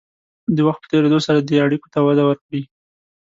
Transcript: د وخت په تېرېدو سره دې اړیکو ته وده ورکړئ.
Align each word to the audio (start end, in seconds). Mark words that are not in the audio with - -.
د 0.55 0.57
وخت 0.67 0.79
په 0.83 0.87
تېرېدو 0.91 1.19
سره 1.27 1.39
دې 1.47 1.57
اړیکو 1.65 1.87
ته 1.93 1.99
وده 2.07 2.23
ورکړئ. 2.25 2.63